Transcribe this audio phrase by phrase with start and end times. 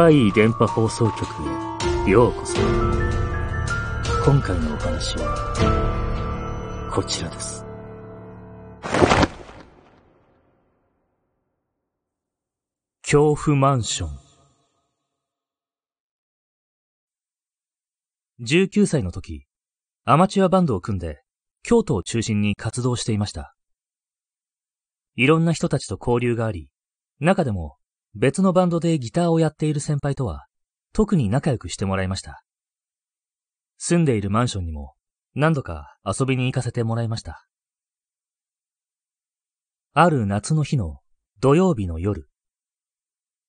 [0.00, 1.26] 怪異電波放送局
[2.06, 2.56] へようこそ。
[4.24, 7.66] 今回のお話は、こちらです。
[13.02, 14.10] 恐怖マンション。
[18.42, 19.46] 19歳の時、
[20.04, 21.24] アマチュアバンドを組んで、
[21.64, 23.56] 京都を中心に活動していました。
[25.16, 26.68] いろんな人たちと交流があり、
[27.18, 27.78] 中でも
[28.20, 30.46] 別のバンドでギターをやっている先輩とは、
[30.92, 32.42] 特に仲良くしてもらいました。
[33.76, 34.94] 住んでいるマンションにも
[35.36, 37.46] 何度か遊びに行かせてもらいました。
[39.94, 40.98] ある夏の日の
[41.38, 42.28] 土曜日の夜、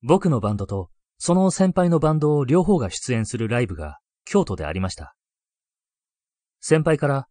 [0.00, 5.16] 僕のバンドとその先輩のバンドを両方が出演するライブが京都でありました。
[6.60, 7.26] 先輩から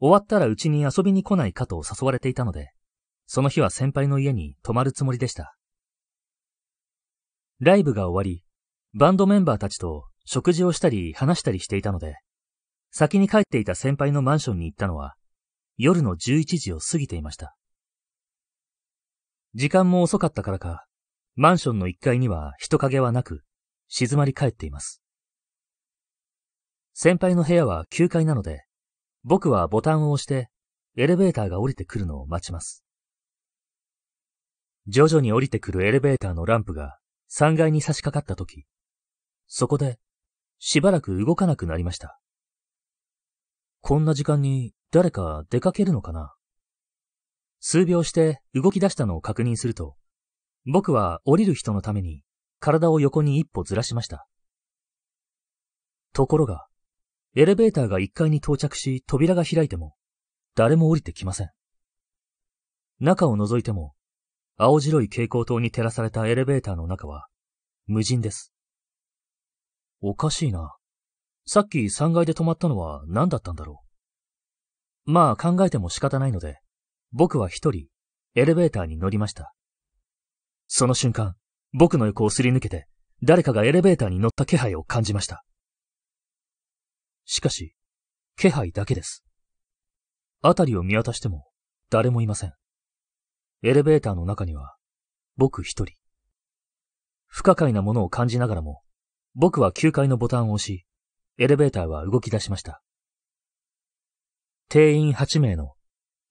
[0.00, 2.72] 終わったらうちに遊びに来ないかと誘われていたので、
[3.26, 5.56] その日は先輩の家に泊まるつもりでした。
[7.60, 8.42] ライブが終わり、
[8.94, 12.16] バンドメンバーたちと食事をしたり話したりしていたので、
[12.90, 15.14] 先に帰っていた先輩のマンションに行ったのは、
[15.76, 17.56] 夜の11時を過ぎていました。
[19.54, 20.84] 時間も遅かったからか、
[21.36, 23.42] マンションの1階には人影はなく、
[23.88, 25.00] 静まり返っています。
[26.92, 28.64] 先輩の部屋は9階なので、
[29.22, 30.48] 僕はボタンを押して、
[30.96, 32.84] エレベーターが降りてくるのを待ちます。
[34.86, 36.98] 徐々に降りてくるエレベーターのランプが
[37.36, 38.64] 3階に差し掛かった時、
[39.48, 39.98] そこで
[40.60, 42.20] しばらく動かなくなりました。
[43.80, 46.32] こんな時間に誰か出かけるのかな？
[47.58, 49.96] 数秒して動き出したのを確認すると、
[50.64, 52.22] 僕は降りる人のために
[52.60, 54.28] 体を横に一歩ずらしました。
[56.12, 56.68] ところが、
[57.34, 59.96] エレベーターが1階に到着し扉が開いても、
[60.54, 61.50] 誰も降りてきません。
[63.00, 63.92] 中を覗いても、
[64.56, 67.26] 青白い蛍光灯に照らされたエレベーターの中は、
[67.86, 68.52] 無人です。
[70.00, 70.76] おかしいな。
[71.46, 73.82] さっき3階で止まったのは何だったんだろ
[75.06, 75.10] う。
[75.10, 76.60] まあ考えても仕方ないので、
[77.12, 77.86] 僕は一人、
[78.34, 79.52] エレベーターに乗りました。
[80.66, 81.34] その瞬間、
[81.72, 82.86] 僕の横をすり抜けて、
[83.22, 85.44] 誰かがエレベーターに乗った気配を感じました。
[87.24, 87.74] しかし、
[88.36, 89.24] 気配だけです。
[90.42, 91.46] あたりを見渡しても、
[91.90, 92.54] 誰もいません。
[93.66, 94.76] エレベーターの中には、
[95.38, 95.94] 僕一人。
[97.26, 98.82] 不可解なものを感じながらも、
[99.34, 100.84] 僕は9階のボタンを押し、
[101.38, 102.82] エレベーターは動き出しました。
[104.68, 105.72] 定員8名の、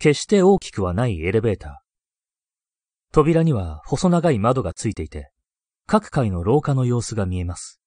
[0.00, 3.12] 決して大きくはないエレベーター。
[3.12, 5.30] 扉には細長い窓がついていて、
[5.86, 7.80] 各階の廊下の様子が見えます。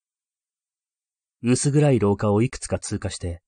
[1.42, 3.42] 薄暗い廊下をいくつか通過して、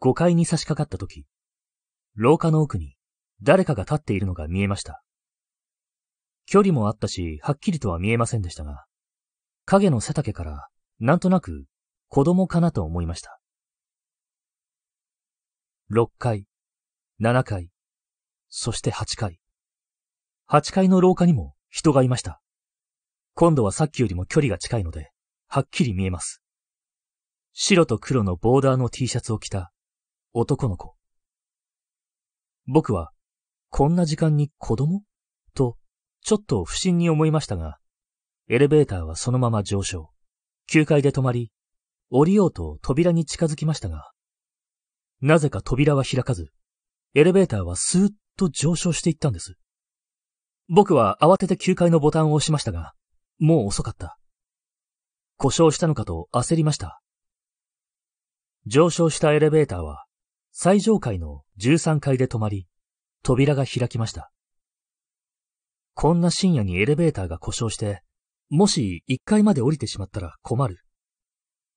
[0.00, 1.26] 5階に差し掛かった時、
[2.14, 2.94] 廊下の奥に
[3.42, 5.02] 誰かが立っているのが見えました。
[6.52, 8.84] 距離もあったし、はっきりとは見えませんでしたが、
[9.66, 10.66] 影の背丈から、
[10.98, 11.66] なんとなく
[12.08, 13.38] 子供かなと思いました。
[15.92, 16.46] 6階、
[17.20, 17.70] 7階、
[18.48, 19.38] そして8階。
[20.48, 22.40] 8階の廊下にも人がいました。
[23.34, 25.12] 今度はさっきよりも距離が近いので、
[25.46, 26.42] はっきり見えます。
[27.52, 29.70] 白と黒のボーダーの T シャツを着た
[30.32, 30.96] 男の子。
[32.66, 33.12] 僕は、
[33.68, 35.04] こんな時間に子供、
[36.22, 37.78] ちょっと不審に思いましたが、
[38.48, 40.10] エレベーターはそのまま上昇。
[40.70, 41.50] 9階で止まり、
[42.10, 44.12] 降りようと扉に近づきましたが、
[45.20, 46.52] なぜか扉は開かず、
[47.14, 49.54] エレベーターはスーッと上昇していったんです。
[50.68, 52.94] 僕は慌てて9階のボタンを押しましたが、
[53.38, 54.16] もう遅かった。
[55.36, 57.00] 故障したのかと焦りました。
[58.66, 60.04] 上昇したエレベーターは、
[60.52, 62.66] 最上階の13階で止まり、
[63.22, 64.30] 扉が開きました。
[65.94, 68.02] こんな深夜にエレベーターが故障して、
[68.48, 70.78] もし1階まで降りてしまったら困る。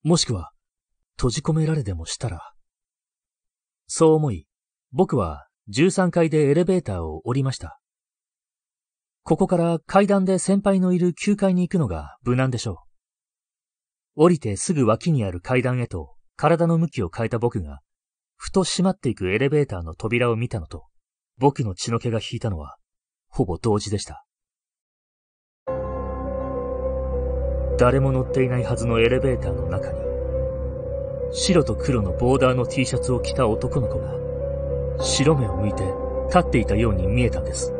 [0.03, 0.51] もしくは、
[1.15, 2.53] 閉じ込められでもしたら。
[3.87, 4.47] そう思い、
[4.91, 7.79] 僕は13階でエレベーターを降りました。
[9.23, 12.83] ここから階段で先輩のいる9階に行くのが無難でしょ
[14.15, 14.23] う。
[14.23, 17.79] 降りてすぐ脇にある階段へと体の向きを変えた僕が、
[18.35, 20.85] ふと閉まっていくエレベーターの扉を見たのと、
[21.37, 22.75] 僕の血の気が引いたのは、
[23.35, 24.23] ほぼ同時でした。
[27.79, 29.99] 誰も乗っていないはずのエレベーターの中に、
[31.31, 35.83] 白と黒のボーダーの T シャツを着た男の子が、白目を向いて
[36.27, 37.73] 立っていたように見えたんです。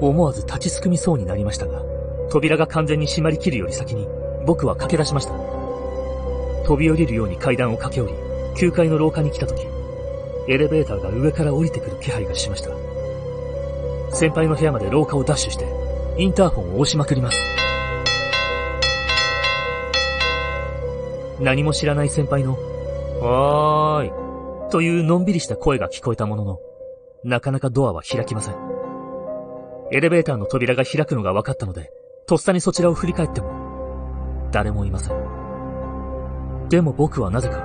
[0.00, 1.82] 思わず立ちすくみそうになりましたが、
[2.30, 4.06] 扉が完全に閉まりきるより先に、
[4.46, 5.32] 僕は駆け出しました。
[6.66, 8.16] 飛び降りるように階段を駆け下
[8.62, 9.66] り、9階の廊下に来た時、
[10.46, 12.91] エレベーターが上から降りてくる気配がしました。
[14.12, 15.66] 先輩の部屋まで廊下をダッシュして、
[16.18, 17.38] インターホンを押しまくります。
[21.40, 22.52] 何も知らない先輩の、
[23.20, 26.58] おーい、というのんびりした声が聞こえたものの、
[27.24, 28.54] なかなかドアは開きません。
[29.90, 31.90] エレベーターの扉が開くのが分かったので、
[32.26, 33.50] とっさにそちらを振り返っても、
[34.52, 36.68] 誰もいません。
[36.68, 37.64] でも僕はなぜか、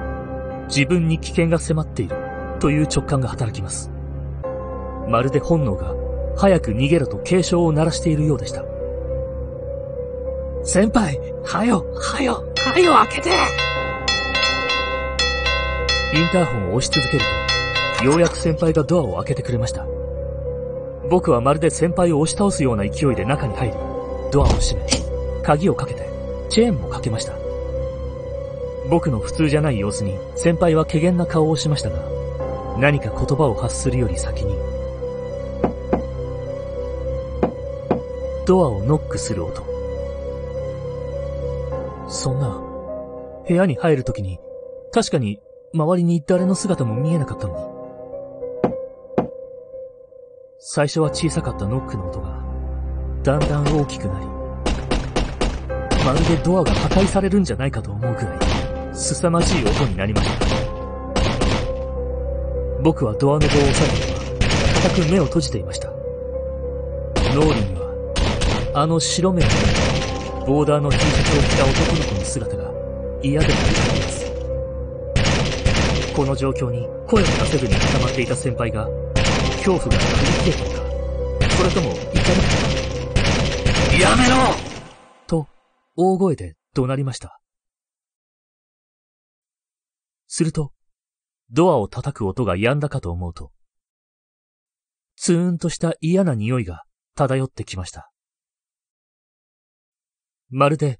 [0.68, 2.16] 自分に危険が迫っている、
[2.60, 3.92] という直感が働きます。
[5.08, 5.94] まるで本能が、
[6.38, 8.63] 早く逃げろと警鐘を鳴らしているようでした。
[10.63, 13.30] 先輩、はよ、はよ、はよ開けて
[16.13, 17.24] インターホンを押し続ける
[18.00, 19.86] と、ようやく先輩がドアを開けてくれました。
[21.10, 23.74] 僕はまるで先輩を押し倒すような勢いで中に入り、
[24.31, 24.86] ドアを閉め、
[25.44, 26.07] 鍵をかけて、
[26.50, 27.33] チェーンもかけました。
[28.90, 32.00] 僕の普通じゃない様子に先輩は怪げな顔をしましたが、
[32.78, 34.77] 何か言葉を発するより先に、
[38.48, 39.62] ドアをノックする音。
[42.08, 42.58] そんな、
[43.46, 44.40] 部屋に入るときに、
[44.94, 45.42] 確かに
[45.74, 47.60] 周りに誰の姿も見えなかったのに。
[50.60, 52.42] 最初は小さかったノックの音が、
[53.22, 54.26] だんだん大きくなり、
[56.06, 58.40] まるでドアが破壊されるんじゃないかと思うくらい、
[58.96, 60.46] 凄まじい音になりました。
[62.82, 64.22] 僕はドアノブを押さえたまま、
[64.72, 65.92] 固く目を閉じていました。
[67.36, 67.77] 脳裏に、
[68.80, 69.50] あの白目の
[70.46, 72.72] ボーダーの T シャツを着た男の子の姿が
[73.24, 74.24] 嫌でも浮かびます。
[76.16, 78.88] この状況に声を出せずに固まっていた先輩が、
[79.66, 81.98] 恐怖が振り切れたのか、それとも怒
[83.96, 84.00] り？
[84.00, 84.36] やめろ
[85.26, 85.48] と、
[85.96, 87.42] 大声で怒鳴りました。
[90.28, 90.72] すると、
[91.50, 93.52] ドアを叩く音が止んだかと思うと、
[95.16, 96.84] ツーンとした嫌な匂いが
[97.16, 98.12] 漂ってきました。
[100.50, 101.00] まるで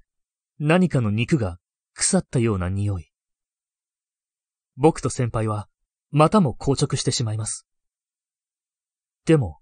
[0.58, 1.58] 何かの肉が
[1.94, 3.10] 腐ったような匂い。
[4.76, 5.68] 僕と先輩は
[6.10, 7.66] またも硬直してしまいます。
[9.24, 9.58] でも、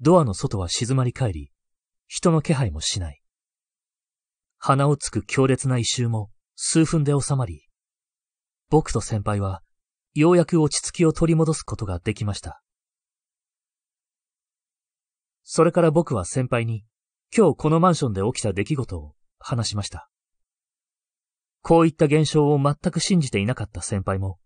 [0.00, 1.50] ドアの外は静まり返り、
[2.06, 3.20] 人の気配もしない。
[4.58, 7.66] 鼻をつく強烈な異臭も数分で収まり、
[8.68, 9.62] 僕と先輩は
[10.14, 12.62] ようやく落ち着きを取り戻すことができました。
[15.42, 16.84] それから僕は先輩に
[17.36, 20.08] 今日このマンションで起きた出来事を話しました。
[21.62, 24.38] こういった現象を全く信じていなかった先輩も、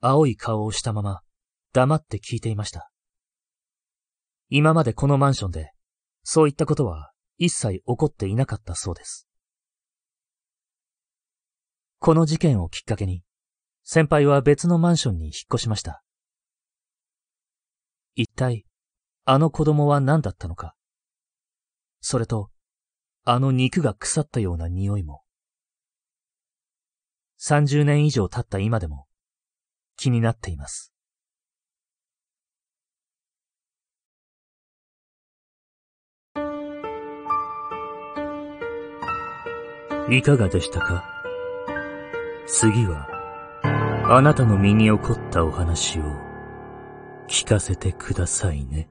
[0.00, 1.22] 青い顔をしたまま
[1.72, 2.90] 黙って聞いていました。
[4.50, 5.72] 今までこのマンションで、
[6.22, 9.26] そういったことは一切起こっていなかったそうです。
[11.98, 13.22] この事件をきっかけに、
[13.84, 16.02] 先輩は別のマンションに引っ越しました。
[18.14, 18.66] 一体、
[19.24, 20.74] あの子供は何だったのか。
[22.00, 22.50] それと、
[23.24, 25.22] あの肉が腐ったような匂いも。
[27.40, 29.06] 30年以上経った今でも、
[29.96, 30.92] 気になっています。
[40.10, 41.04] いかがでしたか？
[42.46, 43.06] 次は、
[44.08, 46.02] あなたの身に起こったお話を
[47.28, 48.88] 聞かせてくださいね。